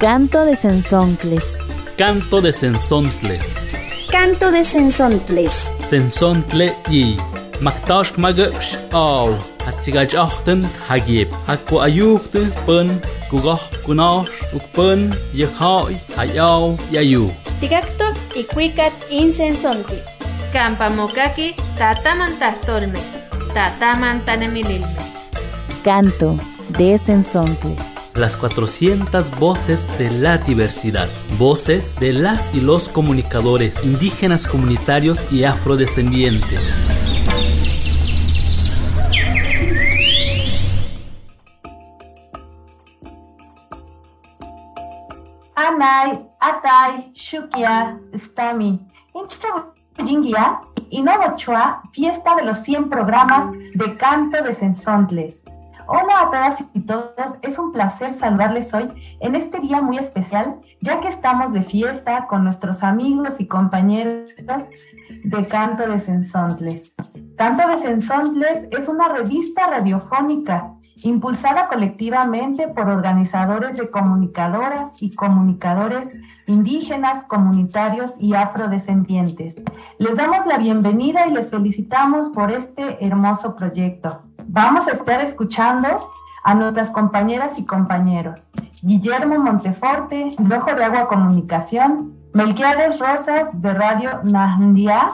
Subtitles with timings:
[0.00, 1.44] Canto de Sensontles.
[1.98, 3.42] Canto de Sensontles.
[4.10, 5.70] Canto de Sensontles.
[5.90, 7.18] Sensontle y
[7.60, 9.28] Maktash magabsh aw.
[9.66, 11.28] Hatsigaj achten hagib.
[11.46, 12.88] Hakku ayukte pun
[13.28, 17.28] kugah kunash ukpun yakhai ayaw yayu.
[17.60, 20.00] Tigacto y cuicat insensonti.
[20.54, 23.04] Campamokaki tatamantahtolme.
[23.52, 25.04] Tatamantanemililme.
[25.84, 26.40] Canto
[26.78, 27.89] de Sensontles.
[28.14, 31.08] Las 400 voces de la diversidad.
[31.38, 36.60] Voces de las y los comunicadores indígenas comunitarios y afrodescendientes.
[45.54, 48.80] Anay, Atay, Shukia, Stami.
[49.14, 55.44] Inchawingia y Novochua, fiesta de los 100 programas de canto de Sensontles.
[55.92, 58.86] Hola a todas y todos, es un placer saludarles hoy
[59.18, 64.30] en este día muy especial, ya que estamos de fiesta con nuestros amigos y compañeros
[65.24, 66.94] de Canto de Sensontles.
[67.36, 76.08] Canto de Sensontles es una revista radiofónica impulsada colectivamente por organizadores de comunicadoras y comunicadores
[76.46, 79.60] indígenas, comunitarios y afrodescendientes.
[79.98, 84.29] Les damos la bienvenida y les felicitamos por este hermoso proyecto.
[84.52, 86.10] Vamos a estar escuchando
[86.42, 88.48] a nuestras compañeras y compañeros.
[88.82, 95.12] Guillermo Monteforte, de Ojo de Agua Comunicación, Melquiades Rosas, de Radio Nahndia,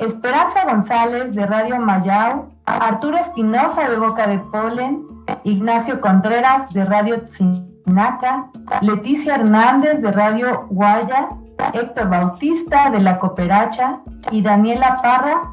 [0.00, 5.04] Esperanza González, de Radio Mayao, Arturo Espinosa, de Boca de Polen,
[5.44, 8.46] Ignacio Contreras, de Radio Tzinaca,
[8.80, 11.28] Leticia Hernández, de Radio Guaya,
[11.74, 13.98] Héctor Bautista, de La Cooperacha,
[14.30, 15.50] y Daniela Parra,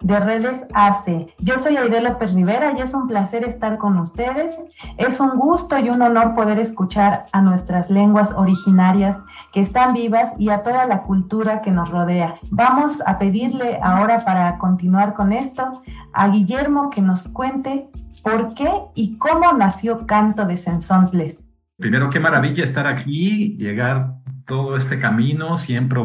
[0.00, 1.28] de Redes AC.
[1.38, 4.56] Yo soy Aide López Rivera y es un placer estar con ustedes.
[4.98, 9.20] Es un gusto y un honor poder escuchar a nuestras lenguas originarias
[9.52, 12.36] que están vivas y a toda la cultura que nos rodea.
[12.50, 15.82] Vamos a pedirle ahora para continuar con esto
[16.12, 17.88] a Guillermo que nos cuente
[18.22, 21.44] por qué y cómo nació Canto de Sensontles.
[21.78, 24.14] Primero, qué maravilla estar aquí, llegar
[24.46, 26.00] todo este camino, siempre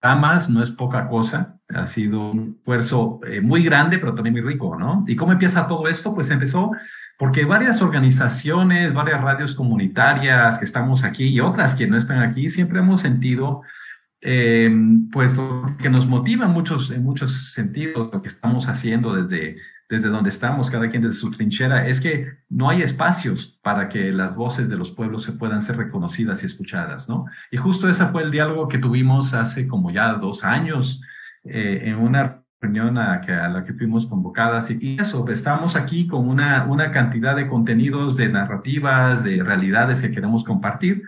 [0.00, 4.42] programas, no es poca cosa, ha sido un esfuerzo eh, muy grande, pero también muy
[4.42, 5.04] rico, ¿no?
[5.06, 6.14] ¿Y cómo empieza todo esto?
[6.14, 6.72] Pues empezó
[7.18, 12.50] porque varias organizaciones, varias radios comunitarias que estamos aquí y otras que no están aquí,
[12.50, 13.62] siempre hemos sentido,
[14.20, 14.74] eh,
[15.12, 15.36] pues,
[15.80, 19.58] que nos motiva en muchos, en muchos sentidos lo que estamos haciendo desde,
[19.88, 24.10] desde donde estamos, cada quien desde su trinchera, es que no hay espacios para que
[24.10, 27.26] las voces de los pueblos se puedan ser reconocidas y escuchadas, ¿no?
[27.52, 31.00] Y justo ese fue el diálogo que tuvimos hace como ya dos años
[31.44, 36.28] eh, en una reunión a, a, la que fuimos convocadas y eso, estamos aquí con
[36.28, 41.02] una, una cantidad de contenidos, de narrativas, de realidades que queremos compartir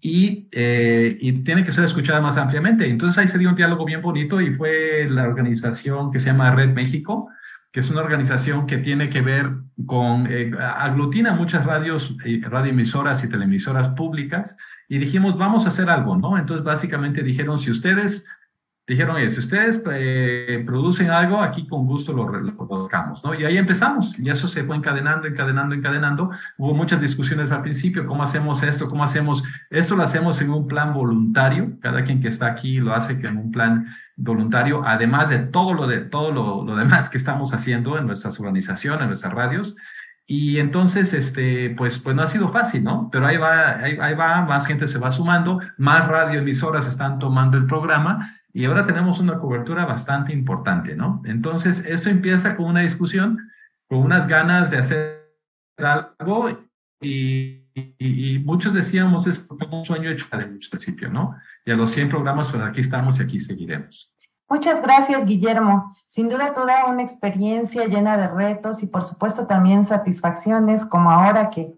[0.00, 2.88] y, eh, y tiene que ser escuchada más ampliamente.
[2.88, 6.54] Entonces ahí se dio un diálogo bien bonito y fue la organización que se llama
[6.54, 7.28] Red México,
[7.72, 9.50] que es una organización que tiene que ver
[9.84, 14.56] con, eh, aglutina muchas radios, eh, radioemisoras y televisoras públicas,
[14.88, 16.38] y dijimos, vamos a hacer algo, ¿no?
[16.38, 18.26] Entonces, básicamente dijeron, si ustedes,
[18.86, 23.34] dijeron, si ustedes eh, producen algo, aquí con gusto lo, lo colocamos, ¿no?
[23.34, 26.30] Y ahí empezamos, y eso se fue encadenando, encadenando, encadenando.
[26.56, 28.86] Hubo muchas discusiones al principio, ¿cómo hacemos esto?
[28.86, 29.42] ¿Cómo hacemos?
[29.70, 33.36] Esto lo hacemos en un plan voluntario, cada quien que está aquí lo hace en
[33.36, 37.98] un plan voluntario, además de todo lo de todo lo, lo, demás que estamos haciendo
[37.98, 39.76] en nuestras organizaciones, en nuestras radios.
[40.28, 43.08] Y entonces, este, pues, pues no ha sido fácil, ¿no?
[43.12, 47.56] Pero ahí va, ahí, ahí va, más gente se va sumando, más radioemisoras están tomando
[47.56, 51.20] el programa y ahora tenemos una cobertura bastante importante, ¿no?
[51.26, 53.50] Entonces, esto empieza con una discusión,
[53.86, 55.30] con unas ganas de hacer
[55.76, 56.48] algo
[57.02, 57.62] y,
[58.46, 61.36] muchos decíamos, es un sueño hecho de un principio, ¿no?
[61.66, 64.16] Y a los 100 programas, pues aquí estamos y aquí seguiremos.
[64.48, 65.94] Muchas gracias, Guillermo.
[66.06, 71.50] Sin duda, toda una experiencia llena de retos y, por supuesto, también satisfacciones, como ahora
[71.50, 71.74] que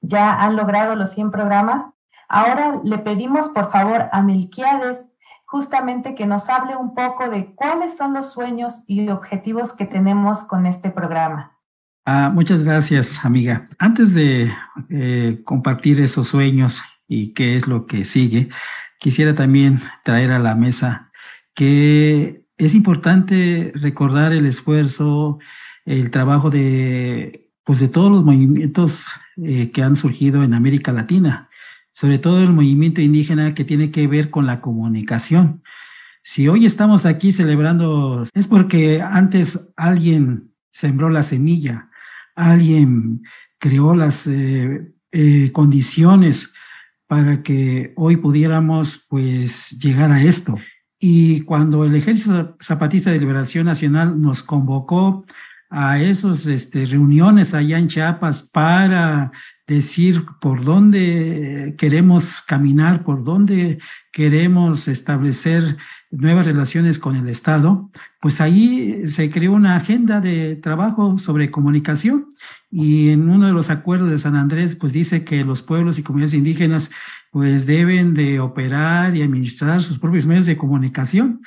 [0.00, 1.92] ya han logrado los 100 programas.
[2.30, 5.10] Ahora le pedimos, por favor, a Melquiades
[5.54, 10.42] justamente que nos hable un poco de cuáles son los sueños y objetivos que tenemos
[10.42, 11.56] con este programa.
[12.04, 13.68] Ah, muchas gracias, amiga.
[13.78, 14.52] Antes de
[14.90, 18.48] eh, compartir esos sueños y qué es lo que sigue,
[18.98, 21.12] quisiera también traer a la mesa
[21.54, 25.38] que es importante recordar el esfuerzo,
[25.84, 29.04] el trabajo de, pues de todos los movimientos
[29.36, 31.48] eh, que han surgido en América Latina,
[31.94, 35.62] sobre todo el movimiento indígena que tiene que ver con la comunicación.
[36.24, 41.88] Si hoy estamos aquí celebrando, es porque antes alguien sembró la semilla,
[42.34, 43.22] alguien
[43.58, 46.52] creó las eh, eh, condiciones
[47.06, 50.56] para que hoy pudiéramos pues llegar a esto.
[50.98, 55.24] Y cuando el Ejército Zapatista de Liberación Nacional nos convocó
[55.76, 59.32] a esas este, reuniones allá en Chiapas para
[59.66, 63.80] decir por dónde queremos caminar, por dónde
[64.12, 65.76] queremos establecer
[66.12, 67.90] nuevas relaciones con el Estado,
[68.20, 72.34] pues ahí se creó una agenda de trabajo sobre comunicación
[72.70, 76.04] y en uno de los acuerdos de San Andrés pues dice que los pueblos y
[76.04, 76.92] comunidades indígenas
[77.32, 81.42] pues deben de operar y administrar sus propios medios de comunicación.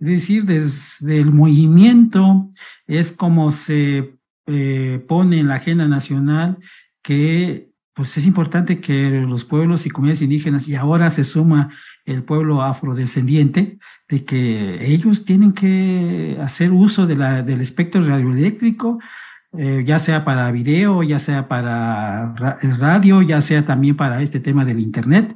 [0.00, 2.50] Es decir, desde el movimiento
[2.86, 4.14] es como se
[4.46, 6.58] eh, pone en la agenda nacional
[7.02, 7.68] que
[7.98, 11.74] pues es importante que los pueblos y comunidades indígenas, y ahora se suma
[12.04, 19.00] el pueblo afrodescendiente, de que ellos tienen que hacer uso del espectro radioeléctrico,
[19.52, 22.34] eh, ya sea para video, ya sea para
[22.78, 25.34] radio, ya sea también para este tema del Internet.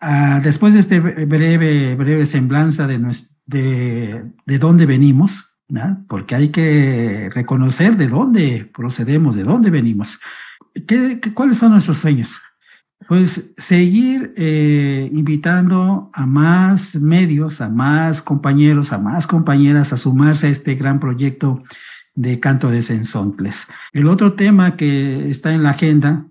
[0.00, 2.98] Ah, después de este breve, breve semblanza de,
[3.46, 5.50] de, de dónde venimos,
[6.08, 10.18] porque hay que reconocer de dónde procedemos, de dónde venimos.
[10.86, 12.38] ¿Qué, cuáles son nuestros sueños?
[13.08, 20.48] Pues seguir eh, invitando a más medios, a más compañeros, a más compañeras a sumarse
[20.48, 21.62] a este gran proyecto
[22.14, 23.66] de canto de sensontles.
[23.92, 26.26] El otro tema que está en la agenda,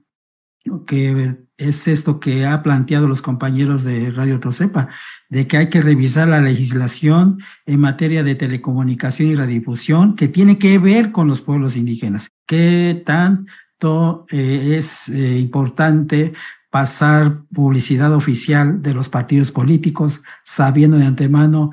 [0.86, 4.89] que es esto que ha planteado los compañeros de Radio Tosepa,
[5.30, 10.57] de que hay que revisar la legislación en materia de telecomunicación y radiodifusión que tiene
[10.57, 12.30] que ver con los pueblos indígenas.
[12.48, 16.33] ¿Qué tanto eh, es eh, importante
[16.69, 21.71] pasar publicidad oficial de los partidos políticos, sabiendo de antemano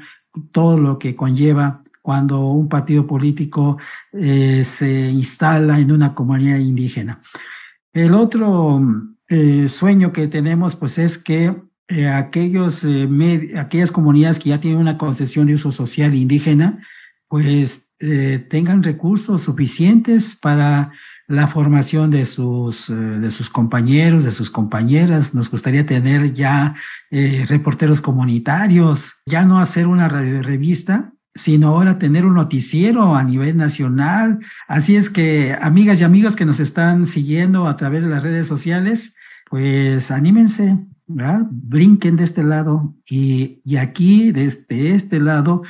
[0.52, 3.78] todo lo que conlleva cuando un partido político
[4.12, 7.20] eh, se instala en una comunidad indígena.
[7.96, 8.78] El otro
[9.68, 11.54] sueño que tenemos pues es que
[11.88, 16.84] eh, aquellos, eh, aquellas comunidades que ya tienen una concesión de uso social indígena,
[17.26, 20.92] pues eh, tengan recursos suficientes para
[21.26, 25.34] la formación de sus, de sus compañeros, de sus compañeras.
[25.34, 26.76] Nos gustaría tener ya
[27.10, 33.56] reporteros comunitarios, ya no hacer una radio revista, sino ahora tener un noticiero a nivel
[33.56, 34.40] nacional.
[34.66, 38.46] Así es que, amigas y amigos que nos están siguiendo a través de las redes
[38.46, 39.16] sociales,
[39.48, 45.62] pues anímense, brinquen de este lado y, y aquí, desde este lado,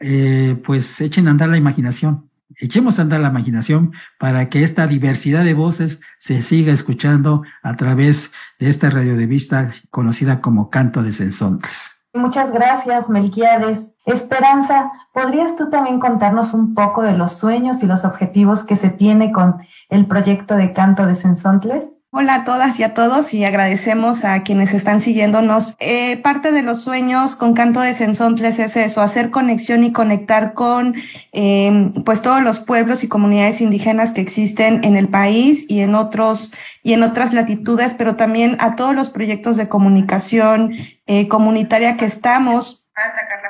[0.00, 2.28] eh, pues echen a andar la imaginación.
[2.56, 7.76] Echemos a andar la imaginación para que esta diversidad de voces se siga escuchando a
[7.76, 12.01] través de esta radio de vista conocida como Canto de Sensontes.
[12.14, 13.94] Muchas gracias, Melquiades.
[14.04, 18.90] Esperanza, ¿podrías tú también contarnos un poco de los sueños y los objetivos que se
[18.90, 21.90] tiene con el proyecto de Canto de Sensontles?
[22.14, 25.76] Hola a todas y a todos y agradecemos a quienes están siguiéndonos.
[25.80, 30.52] Eh, parte de los sueños con Canto de Sensontles es eso, hacer conexión y conectar
[30.52, 30.94] con
[31.32, 35.94] eh, pues todos los pueblos y comunidades indígenas que existen en el país y en
[35.94, 40.74] otros y en otras latitudes, pero también a todos los proyectos de comunicación
[41.06, 42.84] eh, comunitaria que estamos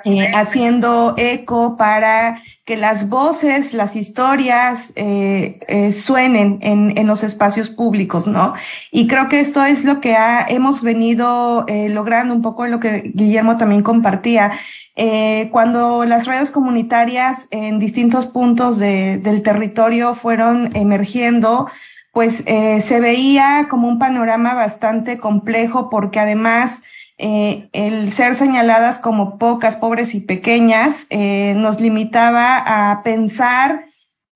[0.04, 7.24] eh, haciendo eco para que las voces, las historias eh, eh, suenen en, en, los
[7.24, 8.54] espacios públicos, ¿no?
[8.92, 12.78] Y creo que esto es lo que ha, hemos venido eh, logrando, un poco lo
[12.78, 14.52] que Guillermo también compartía.
[14.94, 21.68] Eh, cuando las radios comunitarias en distintos puntos de, del territorio fueron emergiendo,
[22.12, 26.82] pues se veía como un panorama bastante complejo porque además
[27.24, 33.84] eh, el ser señaladas como pocas, pobres y pequeñas eh, nos limitaba a pensar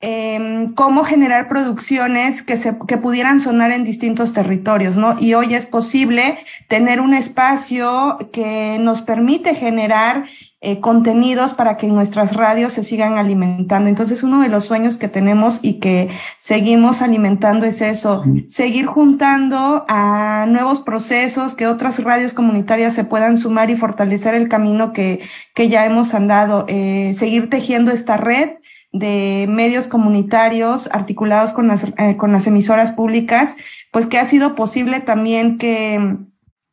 [0.01, 5.17] eh, cómo generar producciones que, se, que pudieran sonar en distintos territorios, ¿no?
[5.19, 6.39] Y hoy es posible
[6.69, 10.27] tener un espacio que nos permite generar
[10.63, 13.91] eh, contenidos para que nuestras radios se sigan alimentando.
[13.91, 19.85] Entonces, uno de los sueños que tenemos y que seguimos alimentando es eso, seguir juntando
[19.87, 25.21] a nuevos procesos, que otras radios comunitarias se puedan sumar y fortalecer el camino que,
[25.55, 28.53] que ya hemos andado, eh, seguir tejiendo esta red
[28.93, 33.57] de medios comunitarios articulados con las, eh, con las emisoras públicas,
[33.93, 36.17] pues que ha sido posible también que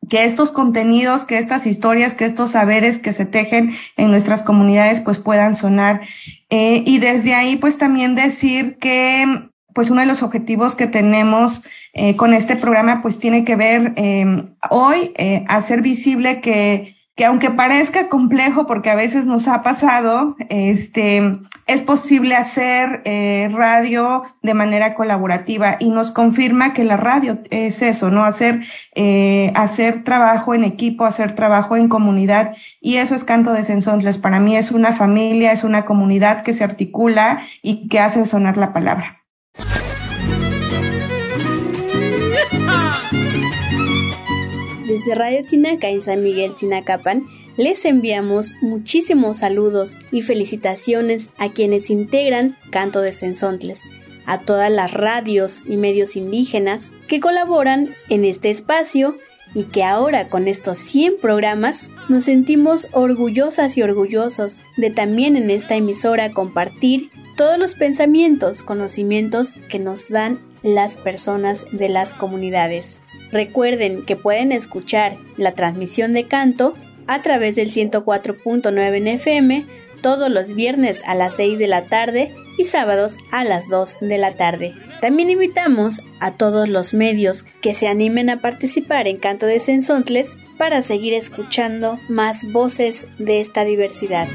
[0.09, 4.99] que estos contenidos, que estas historias, que estos saberes que se tejen en nuestras comunidades
[4.99, 6.01] pues puedan sonar.
[6.49, 11.65] Eh, y desde ahí pues también decir que pues uno de los objetivos que tenemos
[11.93, 15.13] eh, con este programa pues tiene que ver eh, hoy
[15.47, 21.81] hacer visible que que aunque parezca complejo, porque a veces nos ha pasado, este, es
[21.83, 28.09] posible hacer eh, radio de manera colaborativa y nos confirma que la radio es eso,
[28.09, 28.25] ¿no?
[28.25, 28.61] Hacer,
[28.95, 34.17] eh, hacer trabajo en equipo, hacer trabajo en comunidad y eso es Canto de Sensontles.
[34.17, 38.57] Para mí es una familia, es una comunidad que se articula y que hace sonar
[38.57, 39.23] la palabra.
[45.03, 47.25] Desde Radio Chinaca en San Miguel Chinacapan,
[47.57, 53.81] les enviamos muchísimos saludos y felicitaciones a quienes integran Canto de Sensontles,
[54.25, 59.17] a todas las radios y medios indígenas que colaboran en este espacio
[59.53, 65.49] y que ahora con estos 100 programas nos sentimos orgullosas y orgullosos de también en
[65.49, 72.99] esta emisora compartir todos los pensamientos, conocimientos que nos dan las personas de las comunidades.
[73.33, 76.75] Recuerden que pueden escuchar la transmisión de canto
[77.07, 79.65] a través del 104.9 en FM
[80.03, 84.17] todos los viernes a las 6 de la tarde y sábados a las 2 de
[84.19, 84.73] la tarde.
[85.01, 90.37] También invitamos a todos los medios que se animen a participar en Canto de Sensontles
[90.59, 94.27] para seguir escuchando más voces de esta diversidad.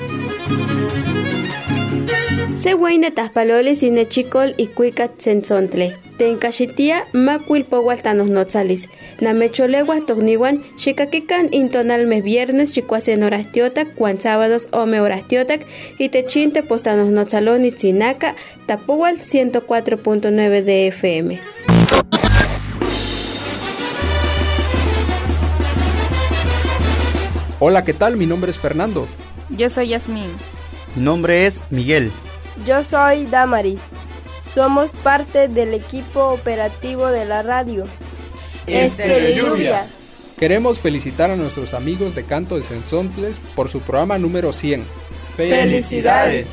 [2.61, 5.97] Se de taspalolis y nechicol y cuicat sensontle.
[6.17, 8.89] Tencaxitia macuil powaltanos notzalis.
[9.21, 15.65] Namecholeguas togniwan xikakikan intonalmes viernes chicuasen horas tiotac, cuan sábados ome horas tiotac
[16.01, 18.35] y techinte postanos notzaloni tzinaca,
[18.67, 21.41] tapual 104.9 de FM.
[27.61, 28.17] Hola, ¿qué tal?
[28.17, 29.07] Mi nombre es Fernando.
[29.57, 30.33] Yo soy Yasmín.
[30.97, 32.11] Mi nombre es Miguel.
[32.67, 33.79] Yo soy Damari.
[34.55, 37.87] Somos parte del equipo operativo de la radio.
[38.67, 39.87] Este Lluvia.
[40.39, 44.85] Queremos felicitar a nuestros amigos de Canto de Sensontles por su programa número 100.
[45.37, 46.47] ¡Felicidades!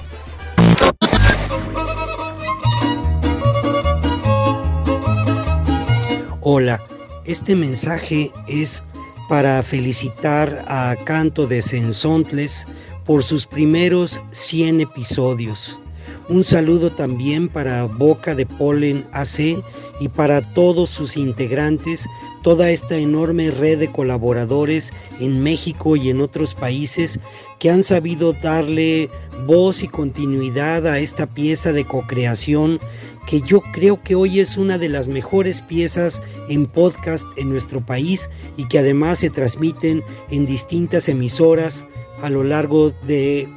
[6.41, 6.81] Hola,
[7.25, 8.83] este mensaje es
[9.27, 12.67] para felicitar a Canto de Sensontles
[13.03, 15.79] por sus primeros 100 episodios.
[16.27, 19.63] Un saludo también para Boca de Polen AC
[19.99, 22.07] y para todos sus integrantes,
[22.41, 27.19] toda esta enorme red de colaboradores en México y en otros países
[27.59, 29.07] que han sabido darle
[29.45, 32.79] voz y continuidad a esta pieza de co-creación
[33.27, 37.81] que yo creo que hoy es una de las mejores piezas en podcast en nuestro
[37.81, 41.85] país y que además se transmiten en distintas emisoras
[42.21, 43.47] a lo largo de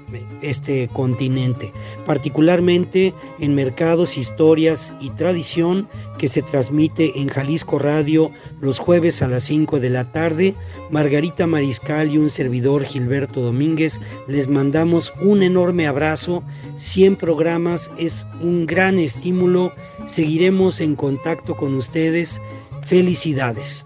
[0.42, 1.72] este continente,
[2.06, 5.88] particularmente en Mercados, Historias y Tradición,
[6.18, 10.54] que se transmite en Jalisco Radio los jueves a las 5 de la tarde.
[10.90, 16.42] Margarita Mariscal y un servidor Gilberto Domínguez les mandamos un enorme abrazo.
[16.76, 19.72] 100 programas es un gran estímulo.
[20.06, 22.40] Seguiremos en contacto con ustedes.
[22.84, 23.84] Felicidades.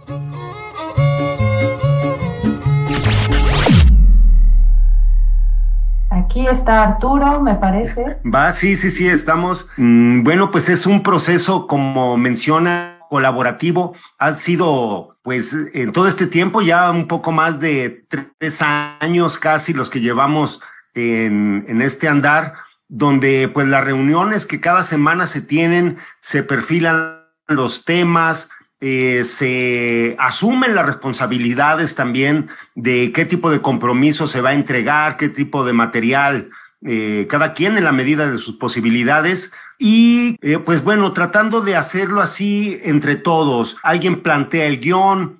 [6.32, 8.16] Aquí está Arturo, me parece.
[8.24, 9.68] Va, sí, sí, sí, estamos.
[9.76, 13.94] Mm, bueno, pues es un proceso, como menciona, colaborativo.
[14.16, 18.06] Ha sido, pues, en todo este tiempo, ya un poco más de
[18.38, 20.62] tres años casi los que llevamos
[20.94, 22.54] en, en este andar,
[22.88, 28.48] donde pues las reuniones que cada semana se tienen, se perfilan los temas,
[28.84, 35.16] eh, se asumen las responsabilidades también de qué tipo de compromiso se va a entregar,
[35.16, 36.50] qué tipo de material,
[36.84, 39.52] eh, cada quien en la medida de sus posibilidades.
[39.78, 43.76] Y eh, pues bueno, tratando de hacerlo así entre todos.
[43.84, 45.38] Alguien plantea el guion,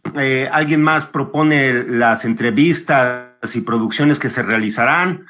[0.52, 5.26] alguien más propone las entrevistas y producciones que se realizarán,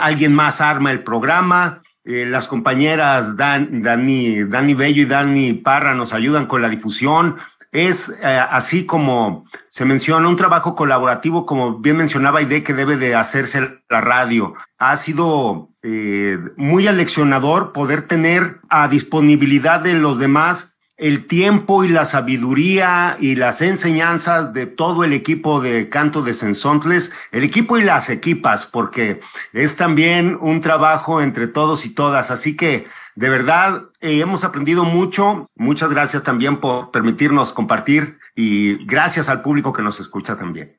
[0.00, 6.12] alguien más arma el programa, las compañeras Dan, Dani, Dani Bello y Dani Parra nos
[6.12, 7.36] ayudan con la difusión,
[7.72, 12.98] es eh, así como se menciona un trabajo colaborativo, como bien mencionaba Ide, que debe
[12.98, 14.54] de hacerse la radio.
[14.78, 20.71] Ha sido eh, muy aleccionador poder tener a disponibilidad de los demás
[21.02, 26.32] el tiempo y la sabiduría y las enseñanzas de todo el equipo de canto de
[26.32, 29.20] Sensontles, el equipo y las equipas, porque
[29.52, 32.30] es también un trabajo entre todos y todas.
[32.30, 35.50] Así que de verdad, eh, hemos aprendido mucho.
[35.56, 40.78] Muchas gracias también por permitirnos compartir y gracias al público que nos escucha también.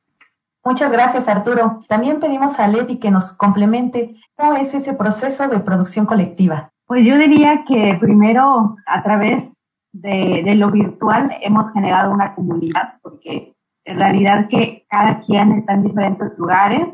[0.64, 1.80] Muchas gracias, Arturo.
[1.86, 6.70] También pedimos a Leti que nos complemente cómo es ese proceso de producción colectiva.
[6.86, 9.44] Pues yo diría que primero a través
[9.94, 15.74] de, de lo virtual hemos generado una comunidad porque en realidad que cada quien está
[15.74, 16.88] en diferentes lugares.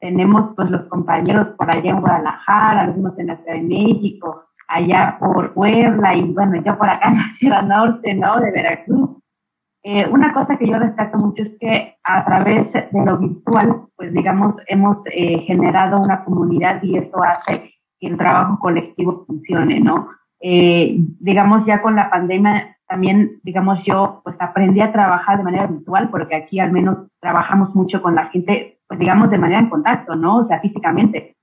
[0.00, 5.16] Tenemos pues los compañeros por allá en Guadalajara, algunos en la Ciudad de México, allá
[5.18, 8.38] por Puebla y bueno, yo por acá en la Ciudad Norte, ¿no?
[8.38, 9.10] De Veracruz.
[9.82, 14.12] Eh, una cosa que yo destaco mucho es que a través de lo virtual, pues
[14.12, 20.08] digamos, hemos eh, generado una comunidad y eso hace que el trabajo colectivo funcione, ¿no?
[20.46, 25.66] Eh, digamos, ya con la pandemia también, digamos, yo pues aprendí a trabajar de manera
[25.66, 29.70] virtual porque aquí al menos trabajamos mucho con la gente, pues digamos, de manera en
[29.70, 30.40] contacto, ¿no?
[30.40, 31.34] O sea, físicamente.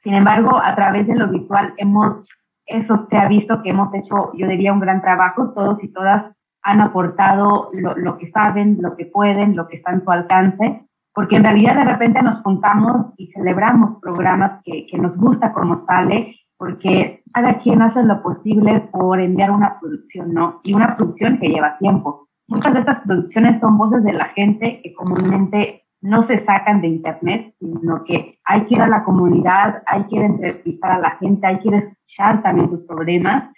[0.00, 2.24] Sin embargo, a través de lo virtual hemos,
[2.66, 6.32] eso se ha visto que hemos hecho, yo diría, un gran trabajo, todos y todas
[6.62, 11.34] han aportado lo, que saben, lo que pueden, lo que está en su alcance, porque
[11.34, 16.36] en realidad de repente nos juntamos y celebramos programas que, que nos gusta como sale,
[16.58, 20.60] porque cada quien hace lo posible por enviar una producción, ¿no?
[20.64, 22.28] Y una producción que lleva tiempo.
[22.48, 26.88] Muchas de estas producciones son voces de la gente que comúnmente no se sacan de
[26.88, 30.98] internet, sino que hay que ir a la comunidad, hay que ir a entrevistar a
[31.00, 33.50] la gente, hay que ir a escuchar también sus problemas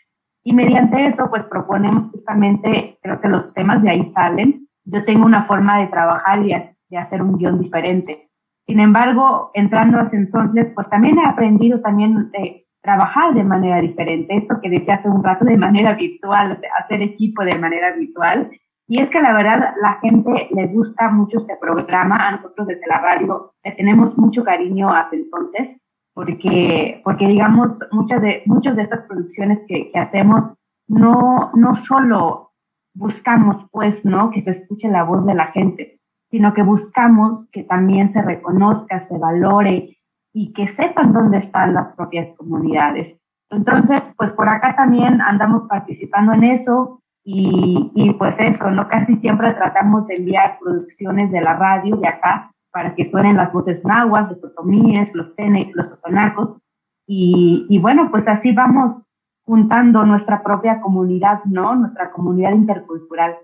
[0.49, 4.67] y mediante eso, pues proponemos justamente, creo que los temas de ahí salen.
[4.87, 6.55] Yo tengo una forma de trabajar y
[6.88, 8.31] de hacer un guion diferente.
[8.67, 14.35] Sin embargo, entrando a Sensonles, pues también he aprendido también de trabajar de manera diferente.
[14.35, 18.50] Esto que decía hace un rato de manera virtual, hacer equipo de manera virtual.
[18.87, 22.16] Y es que la verdad, la gente le gusta mucho este programa.
[22.16, 25.76] A nosotros desde la radio le tenemos mucho cariño a Sensonles
[26.14, 30.54] porque, porque digamos, muchas de, muchas de estas producciones que, que hacemos
[30.88, 32.52] no, no solo
[32.95, 34.30] buscamos, pues, ¿no?
[34.30, 39.07] Que se escuche la voz de la gente, sino que buscamos que también se reconozca,
[39.09, 39.98] se valore
[40.32, 43.18] y que sepan dónde están las propias comunidades.
[43.50, 48.88] Entonces, pues por acá también andamos participando en eso y, y pues eso, ¿no?
[48.88, 53.52] Casi siempre tratamos de enviar producciones de la radio de acá para que suenen las
[53.52, 56.58] voces nahuas, los otomíes, los tenex, los otonacos.
[57.06, 59.00] Y, y bueno, pues así vamos
[59.44, 61.75] juntando nuestra propia comunidad, ¿no?
[61.75, 63.37] Nuestra comunidad intercultural.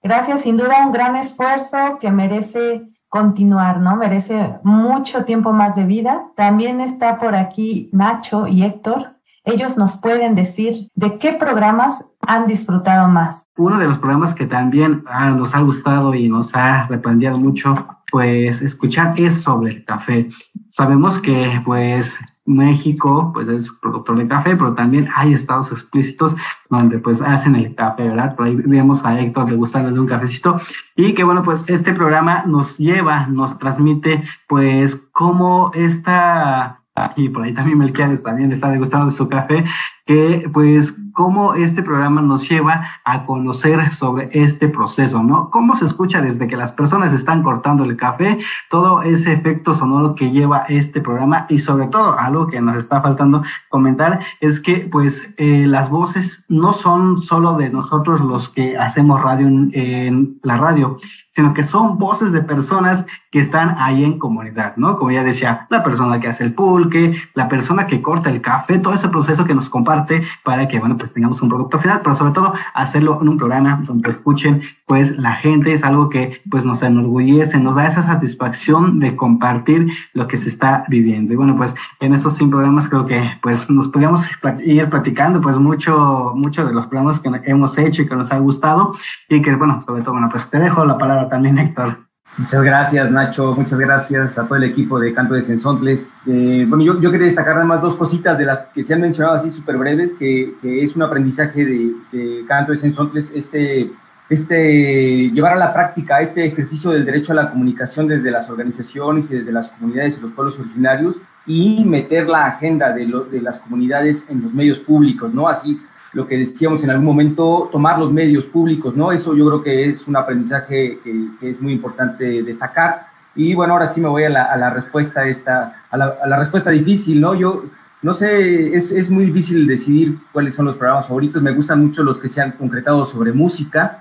[0.00, 3.96] Gracias, sin duda un gran esfuerzo que merece continuar, ¿no?
[3.96, 6.26] Merece mucho tiempo más de vida.
[6.36, 9.14] También está por aquí Nacho y Héctor.
[9.44, 13.48] Ellos nos pueden decir de qué programas han disfrutado más.
[13.56, 17.86] Uno de los programas que también ah, nos ha gustado y nos ha reprendido mucho
[18.10, 20.28] pues escuchar es sobre el café.
[20.70, 22.18] Sabemos que pues
[22.48, 26.34] México pues es productor de café, pero también hay estados explícitos
[26.70, 28.34] donde pues hacen el café, ¿verdad?
[28.34, 30.60] Por ahí vemos a Héctor le gusta darle un cafecito
[30.96, 36.80] y que bueno pues este programa nos lleva, nos transmite pues cómo esta
[37.16, 39.64] y por ahí también Melquiades también está degustando de su café,
[40.08, 45.50] que pues cómo este programa nos lleva a conocer sobre este proceso, ¿no?
[45.50, 48.38] Cómo se escucha desde que las personas están cortando el café,
[48.70, 53.02] todo ese efecto sonoro que lleva este programa y sobre todo algo que nos está
[53.02, 58.78] faltando comentar es que pues eh, las voces no son solo de nosotros los que
[58.78, 60.96] hacemos radio en la radio,
[61.32, 64.96] sino que son voces de personas que están ahí en comunidad, ¿no?
[64.96, 68.78] Como ya decía, la persona que hace el pulque, la persona que corta el café,
[68.78, 69.68] todo ese proceso que nos
[69.98, 73.36] comparte para que, bueno, pues tengamos un producto final, pero sobre todo hacerlo en un
[73.36, 78.06] programa donde escuchen, pues la gente es algo que, pues nos enorgullece, nos da esa
[78.06, 81.32] satisfacción de compartir lo que se está viviendo.
[81.32, 84.22] Y bueno, pues en estos 100 programas creo que, pues nos podríamos
[84.64, 88.38] ir platicando, pues mucho, mucho de los programas que hemos hecho y que nos ha
[88.38, 88.94] gustado
[89.28, 92.07] y que, bueno, sobre todo, bueno, pues te dejo la palabra también, Héctor.
[92.36, 93.54] Muchas gracias, Nacho.
[93.54, 96.08] Muchas gracias a todo el equipo de Canto de Sensontles.
[96.26, 99.00] Eh, bueno, yo, yo, quería destacar nada más dos cositas de las que se han
[99.00, 103.90] mencionado así súper breves, que, que, es un aprendizaje de, Canto de Sensontles, este,
[104.30, 109.28] este, llevar a la práctica este ejercicio del derecho a la comunicación desde las organizaciones
[109.30, 113.58] y desde las comunidades y los pueblos originarios y meter la agenda de, de las
[113.60, 115.48] comunidades en los medios públicos, ¿no?
[115.48, 115.80] Así
[116.18, 119.12] lo que decíamos en algún momento, tomar los medios públicos, ¿no?
[119.12, 123.06] Eso yo creo que es un aprendizaje que, es muy importante destacar.
[123.36, 126.26] Y bueno, ahora sí me voy a la, a la respuesta esta, a la, a
[126.26, 127.36] la, respuesta difícil, ¿no?
[127.36, 127.66] Yo
[128.02, 131.40] no sé, es, es, muy difícil decidir cuáles son los programas favoritos.
[131.40, 134.00] Me gustan mucho los que se han concretado sobre música,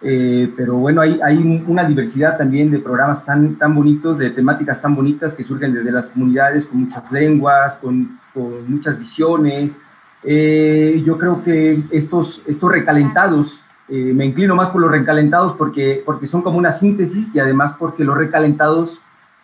[0.00, 4.80] eh, pero bueno, hay, hay una diversidad también de programas tan, tan bonitos, de temáticas
[4.80, 9.78] tan bonitas que surgen desde las comunidades con muchas lenguas, con, con muchas visiones,
[10.24, 16.02] eh, yo creo que estos, estos recalentados, eh, me inclino más por los recalentados porque,
[16.04, 19.00] porque son como una síntesis y además porque los recalentados,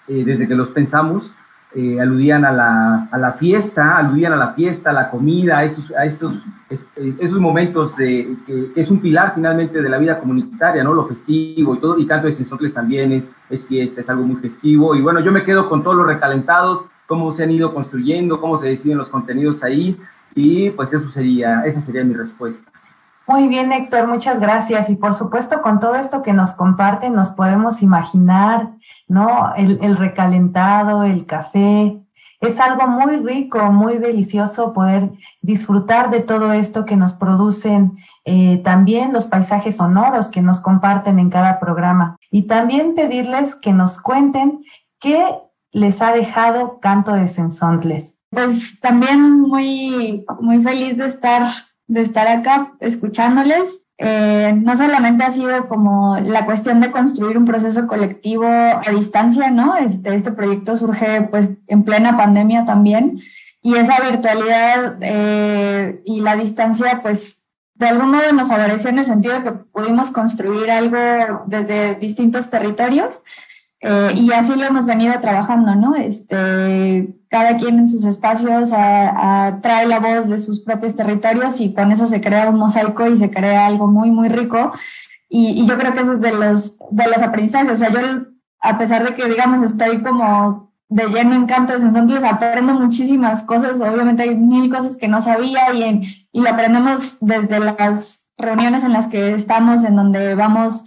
[0.07, 1.33] eh, desde que los pensamos,
[1.75, 5.65] eh, aludían a la, a la, fiesta, aludían a la fiesta, a la comida, a
[5.65, 10.85] esos, a esos, esos momentos de, que, es un pilar finalmente de la vida comunitaria,
[10.85, 10.95] ¿no?
[10.95, 14.37] Lo festivo y todo, y Canto de Sensocles también es, es fiesta, es algo muy
[14.37, 14.95] festivo.
[14.95, 18.59] Y bueno, yo me quedo con todos los recalentados, cómo se han ido construyendo, cómo
[18.59, 19.99] se deciden los contenidos ahí,
[20.35, 22.71] y pues eso sería, esa sería mi respuesta.
[23.27, 24.91] Muy bien, Héctor, muchas gracias.
[24.91, 28.69] Y por supuesto, con todo esto que nos comparten, nos podemos imaginar,
[29.09, 29.55] ¿no?
[29.57, 31.99] El, recalentado, el café.
[32.41, 38.61] Es algo muy rico, muy delicioso poder disfrutar de todo esto que nos producen eh,
[38.63, 42.19] también los paisajes sonoros que nos comparten en cada programa.
[42.31, 44.63] Y también pedirles que nos cuenten
[45.01, 45.25] qué
[45.73, 48.14] les ha dejado Canto de Sensontles.
[48.35, 51.53] Pues también muy, muy feliz de estar
[51.87, 53.87] de estar acá escuchándoles.
[53.99, 59.51] Eh, no solamente ha sido como la cuestión de construir un proceso colectivo a distancia,
[59.51, 59.77] ¿no?
[59.77, 63.21] Este, este proyecto surge pues en plena pandemia también
[63.63, 67.45] y esa virtualidad eh, y la distancia pues
[67.75, 72.51] de algún modo nos favoreció en el sentido de que pudimos construir algo desde distintos
[72.51, 73.23] territorios
[73.87, 75.95] eh, y así lo hemos venido trabajando, ¿no?
[75.95, 81.93] Este, cada quien en sus espacios trae la voz de sus propios territorios y con
[81.93, 84.73] eso se crea un mosaico y se crea algo muy, muy rico.
[85.29, 87.73] Y, yo creo que eso es de los, de los aprendizajes.
[87.73, 88.01] O sea, yo,
[88.61, 93.43] a pesar de que, digamos, estoy como de lleno en canto de sensaciones, aprendo muchísimas
[93.43, 93.83] cosas.
[93.83, 98.95] Obviamente hay mil cosas que no sabía y, y lo aprendemos desde las reuniones en
[98.95, 100.87] las que estamos, en donde vamos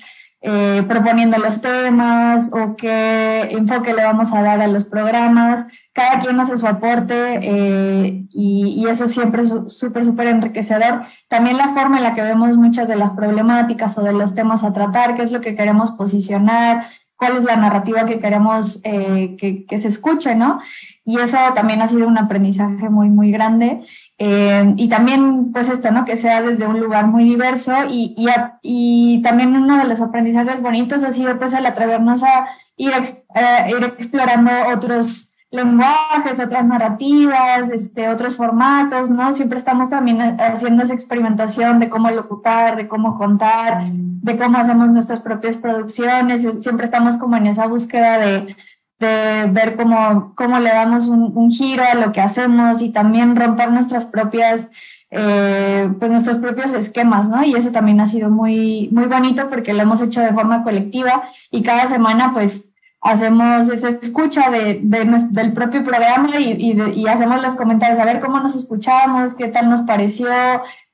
[0.49, 5.67] eh, proponiendo los temas o qué enfoque le vamos a dar a los programas.
[5.91, 11.01] Cada quien hace su aporte eh, y, eso siempre es súper, súper enriquecedor.
[11.27, 14.63] También la forma en la que vemos muchas de las problemáticas o de los temas
[14.63, 19.35] a tratar, qué es lo que queremos posicionar, cuál es la narrativa que queremos eh,
[19.37, 20.61] que, que, se escuche, ¿no?
[21.03, 23.81] Y eso también ha sido un aprendizaje muy, muy grande.
[24.19, 26.03] Eh, y también, pues esto, ¿no?
[26.03, 28.27] Que sea desde un lugar muy diverso y, y,
[28.63, 32.93] y, también uno de los aprendizajes bonitos ha sido pues el atrevernos a ir,
[33.35, 39.31] eh, ir explorando otros lenguajes, otras narrativas, este, otros formatos, ¿no?
[39.33, 44.89] Siempre estamos también haciendo esa experimentación de cómo locutar, de cómo contar, de cómo hacemos
[44.89, 48.55] nuestras propias producciones, siempre estamos como en esa búsqueda de,
[48.99, 53.35] de ver cómo, cómo le damos un, un, giro a lo que hacemos y también
[53.35, 54.71] romper nuestras propias,
[55.11, 57.43] eh, pues nuestros propios esquemas, ¿no?
[57.43, 61.29] Y eso también ha sido muy, muy bonito porque lo hemos hecho de forma colectiva
[61.51, 67.07] y cada semana pues hacemos esa escucha de, de del propio programa y, y, y,
[67.07, 70.27] hacemos los comentarios, a ver cómo nos escuchamos, qué tal nos pareció,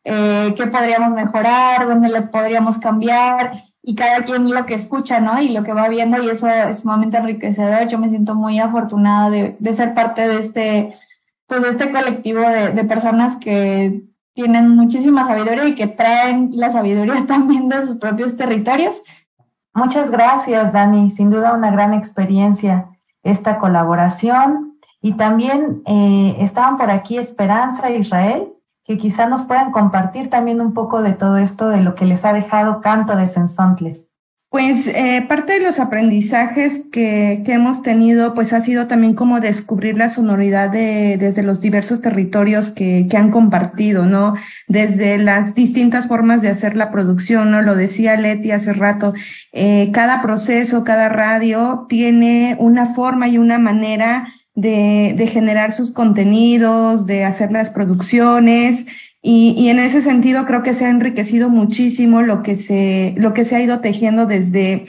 [0.04, 5.42] eh, qué podríamos mejorar, dónde le podríamos cambiar y cada quien lo que escucha, ¿no?
[5.42, 7.90] Y lo que va viendo y eso es sumamente enriquecedor.
[7.90, 10.94] Yo me siento muy afortunada de, ser parte de este,
[11.48, 14.02] pues de este colectivo de, personas que
[14.34, 19.04] tienen muchísima sabiduría y que traen la sabiduría también de sus propios territorios.
[19.74, 21.10] Muchas gracias, Dani.
[21.10, 22.88] Sin duda una gran experiencia
[23.22, 24.78] esta colaboración.
[25.02, 28.54] Y también eh, estaban por aquí Esperanza Israel
[28.86, 32.26] que quizá nos puedan compartir también un poco de todo esto, de lo que les
[32.26, 34.10] ha dejado Canto de Sensontles.
[34.54, 39.40] Pues eh, parte de los aprendizajes que, que, hemos tenido, pues ha sido también como
[39.40, 44.36] descubrir la sonoridad de, desde los diversos territorios que, que han compartido, ¿no?
[44.68, 47.64] Desde las distintas formas de hacer la producción, ¿no?
[47.64, 49.16] Lo decía Leti hace rato,
[49.54, 55.92] eh, cada proceso, cada radio tiene una forma y una manera de, de generar sus
[55.92, 58.88] contenidos, de hacer las producciones,
[59.26, 63.46] y, en ese sentido creo que se ha enriquecido muchísimo lo que se, lo que
[63.46, 64.84] se ha ido tejiendo desde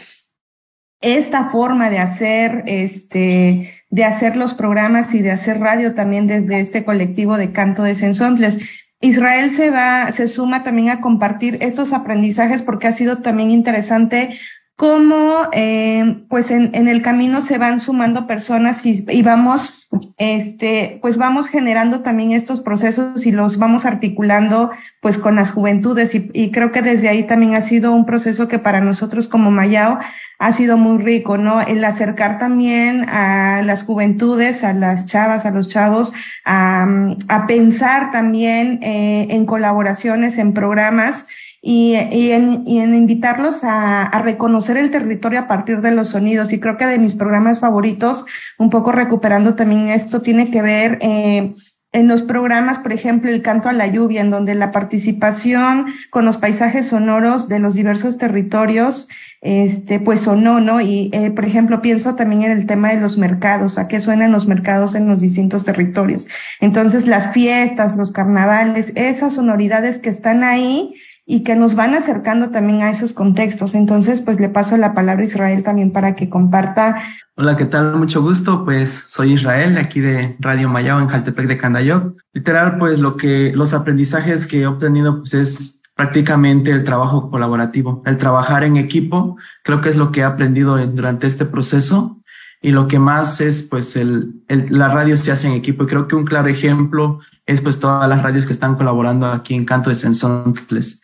[1.00, 6.58] esta forma de hacer, este, de hacer los programas y de hacer radio también desde
[6.58, 8.58] este colectivo de canto de Sensontles.
[9.00, 14.36] Israel se va, se suma también a compartir estos aprendizajes porque ha sido también interesante
[14.76, 20.98] cómo eh, pues en, en, el camino se van sumando personas y, y, vamos este
[21.00, 26.28] pues vamos generando también estos procesos y los vamos articulando pues con las juventudes y,
[26.32, 30.00] y creo que desde ahí también ha sido un proceso que para nosotros como Mayao
[30.40, 31.60] ha sido muy rico, ¿no?
[31.60, 36.12] El acercar también a las juventudes, a las chavas, a los chavos,
[36.44, 36.86] a,
[37.28, 41.28] a pensar también eh, en colaboraciones, en programas
[41.66, 46.08] y, y, en, y en invitarlos a, a, reconocer el territorio a partir de los
[46.08, 46.52] sonidos.
[46.52, 48.26] Y creo que de mis programas favoritos,
[48.58, 51.54] un poco recuperando también esto, tiene que ver eh,
[51.92, 56.26] en los programas, por ejemplo, el canto a la lluvia, en donde la participación con
[56.26, 59.08] los paisajes sonoros de los diversos territorios,
[59.40, 60.82] este, pues sonó, ¿no?
[60.82, 64.32] Y, eh, por ejemplo, pienso también en el tema de los mercados, a qué suenan
[64.32, 66.26] los mercados en los distintos territorios.
[66.60, 70.94] Entonces, las fiestas, los carnavales, esas sonoridades que están ahí,
[71.26, 73.74] y que nos van acercando también a esos contextos.
[73.74, 77.02] Entonces, pues le paso la palabra a Israel también para que comparta.
[77.36, 77.96] Hola, ¿qué tal?
[77.96, 78.64] Mucho gusto.
[78.64, 82.16] Pues soy Israel, de aquí de Radio Mayao en Jaltepec de Candayoc.
[82.32, 88.02] Literal, pues lo que, los aprendizajes que he obtenido, pues es prácticamente el trabajo colaborativo,
[88.04, 89.36] el trabajar en equipo.
[89.62, 92.20] Creo que es lo que he aprendido durante este proceso
[92.64, 95.86] y lo que más es pues el, el, las radios se hacen en equipo y
[95.86, 99.66] creo que un claro ejemplo es pues todas las radios que están colaborando aquí en
[99.66, 101.02] Canto de Sensontles.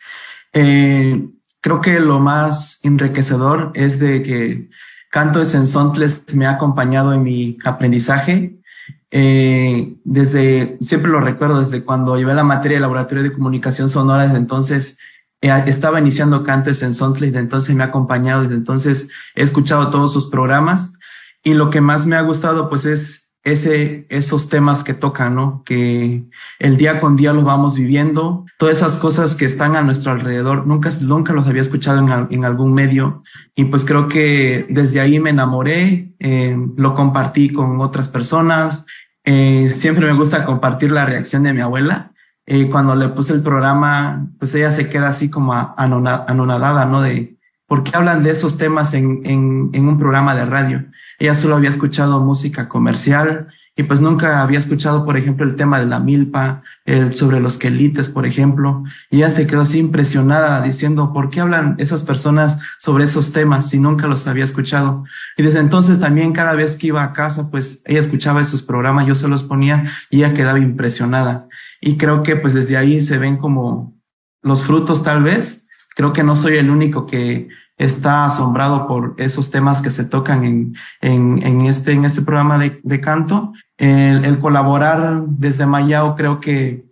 [0.53, 1.29] Eh,
[1.61, 4.69] creo que lo más enriquecedor es de que
[5.09, 8.57] Canto de Sensontles me ha acompañado en mi aprendizaje.
[9.11, 14.23] Eh, desde, siempre lo recuerdo, desde cuando llevé la materia de laboratorio de comunicación sonora,
[14.23, 14.97] desde entonces
[15.41, 19.89] eh, estaba iniciando Canto de Sensontles, desde entonces me ha acompañado, desde entonces he escuchado
[19.89, 20.93] todos sus programas
[21.43, 25.63] y lo que más me ha gustado pues es ese, esos temas que tocan, ¿no?
[25.65, 26.23] Que
[26.59, 30.67] el día con día los vamos viviendo, todas esas cosas que están a nuestro alrededor,
[30.67, 33.23] nunca, nunca los había escuchado en, en algún medio
[33.55, 38.85] y pues creo que desde ahí me enamoré, eh, lo compartí con otras personas,
[39.23, 42.11] eh, siempre me gusta compartir la reacción de mi abuela.
[42.47, 47.01] Eh, cuando le puse el programa, pues ella se queda así como anonadada, ¿no?
[47.71, 50.87] ¿Por qué hablan de esos temas en, un programa de radio?
[51.19, 55.79] Ella solo había escuchado música comercial y pues nunca había escuchado, por ejemplo, el tema
[55.79, 58.83] de la milpa, el, sobre los quelites, por ejemplo.
[59.09, 63.69] Y ella se quedó así impresionada diciendo, ¿por qué hablan esas personas sobre esos temas
[63.69, 65.05] si nunca los había escuchado?
[65.37, 69.07] Y desde entonces también cada vez que iba a casa, pues ella escuchaba esos programas,
[69.07, 71.47] yo se los ponía y ella quedaba impresionada.
[71.79, 73.97] Y creo que pues desde ahí se ven como
[74.41, 75.69] los frutos tal vez.
[75.95, 77.49] Creo que no soy el único que
[77.81, 82.57] está asombrado por esos temas que se tocan en, en, en este, en este programa
[82.59, 83.53] de, de canto.
[83.77, 86.85] El, el, colaborar desde Mayao creo que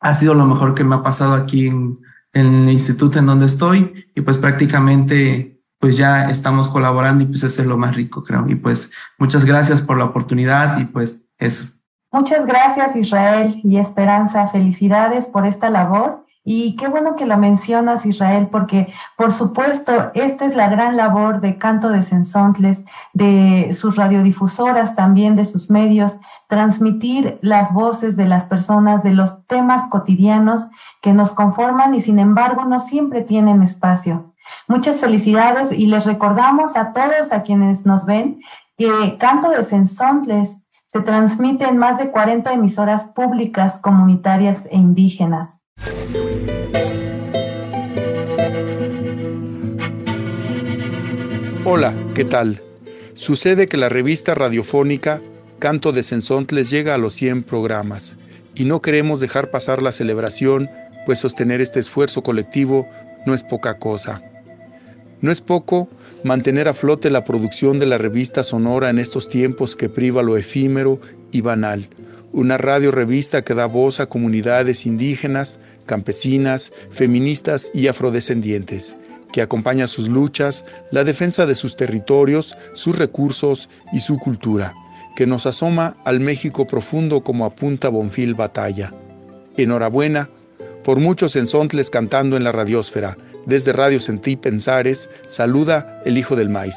[0.00, 1.98] ha sido lo mejor que me ha pasado aquí en,
[2.34, 7.42] en el instituto en donde estoy y pues prácticamente pues ya estamos colaborando y pues
[7.44, 8.46] eso es lo más rico creo.
[8.48, 11.78] Y pues muchas gracias por la oportunidad y pues eso.
[12.12, 14.48] Muchas gracias Israel y Esperanza.
[14.48, 20.46] Felicidades por esta labor y qué bueno que lo mencionas, Israel, porque por supuesto, esta
[20.46, 26.18] es la gran labor de Canto de Sensontles, de sus radiodifusoras, también de sus medios,
[26.46, 30.68] transmitir las voces de las personas, de los temas cotidianos
[31.02, 34.32] que nos conforman y sin embargo no siempre tienen espacio.
[34.68, 38.40] Muchas felicidades y les recordamos a todos a quienes nos ven
[38.78, 45.57] que Canto de Sensontles se transmite en más de 40 emisoras públicas, comunitarias e indígenas.
[51.64, 52.62] Hola, ¿qué tal?
[53.14, 55.20] Sucede que la revista radiofónica
[55.58, 58.16] Canto de Sensontles llega a los 100 programas
[58.54, 60.70] y no queremos dejar pasar la celebración,
[61.04, 62.88] pues sostener este esfuerzo colectivo
[63.26, 64.22] no es poca cosa.
[65.20, 65.88] No es poco
[66.24, 70.36] mantener a flote la producción de la revista sonora en estos tiempos que priva lo
[70.36, 71.00] efímero
[71.32, 71.88] y banal,
[72.32, 78.96] una radio revista que da voz a comunidades indígenas, campesinas, feministas y afrodescendientes,
[79.32, 84.72] que acompaña sus luchas, la defensa de sus territorios, sus recursos y su cultura,
[85.16, 88.92] que nos asoma al México profundo como apunta Bonfil Batalla.
[89.56, 90.30] Enhorabuena
[90.84, 93.18] por muchos ensontles cantando en la radiosfera.
[93.46, 96.76] Desde Radio Sentí Pensares, saluda el Hijo del Maíz.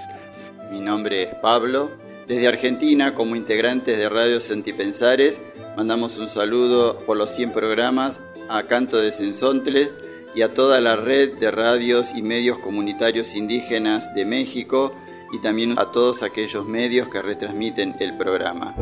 [0.71, 1.91] Mi nombre es Pablo.
[2.27, 5.41] Desde Argentina, como integrantes de Radio Sentí Pensares,
[5.75, 8.21] mandamos un saludo por los 100 programas
[8.51, 9.91] a Canto de Sensontles
[10.35, 14.93] y a toda la red de radios y medios comunitarios indígenas de México
[15.33, 18.75] y también a todos aquellos medios que retransmiten el programa.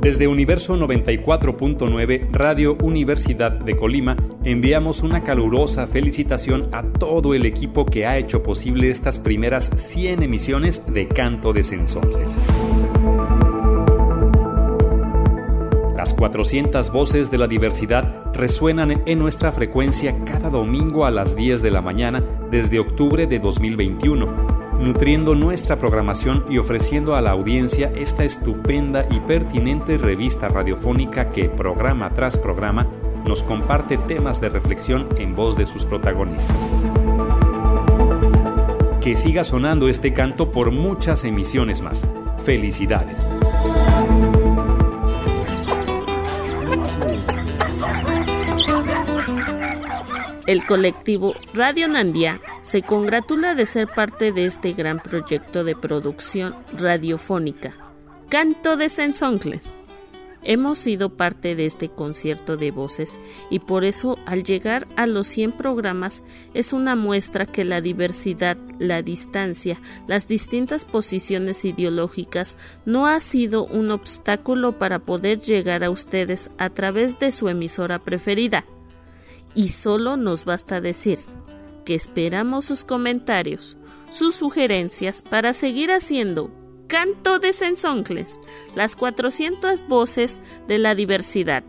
[0.00, 7.84] Desde Universo 94.9 Radio Universidad de Colima enviamos una calurosa felicitación a todo el equipo
[7.84, 12.38] que ha hecho posible estas primeras 100 emisiones de Canto de Sensontles.
[15.98, 21.60] Las 400 voces de la diversidad resuenan en nuestra frecuencia cada domingo a las 10
[21.60, 24.28] de la mañana desde octubre de 2021,
[24.78, 31.48] nutriendo nuestra programación y ofreciendo a la audiencia esta estupenda y pertinente revista radiofónica que
[31.48, 32.86] programa tras programa
[33.26, 36.70] nos comparte temas de reflexión en voz de sus protagonistas.
[39.00, 42.06] Que siga sonando este canto por muchas emisiones más.
[42.44, 43.32] Felicidades.
[50.48, 56.56] El colectivo Radio Nandia se congratula de ser parte de este gran proyecto de producción
[56.72, 57.76] radiofónica,
[58.30, 59.76] Canto de Sensoncles.
[60.42, 65.26] Hemos sido parte de este concierto de voces y por eso al llegar a los
[65.26, 72.56] 100 programas es una muestra que la diversidad, la distancia, las distintas posiciones ideológicas
[72.86, 77.98] no ha sido un obstáculo para poder llegar a ustedes a través de su emisora
[77.98, 78.64] preferida
[79.58, 81.18] y solo nos basta decir
[81.84, 83.76] que esperamos sus comentarios,
[84.08, 86.52] sus sugerencias para seguir haciendo
[86.86, 88.38] Canto de Sensoncles,
[88.76, 91.64] las 400 voces de la diversidad.